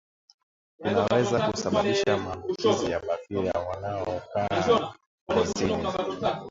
kunaweza 0.77 1.47
kusababisha 1.49 2.17
maambukizi 2.17 2.91
ya 2.91 2.99
bakteria 2.99 3.53
wanaokaa 3.53 4.91
ngozini 5.31 5.87